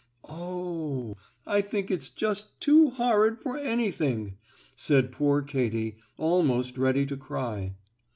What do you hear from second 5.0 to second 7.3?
poor Katy, almost ready to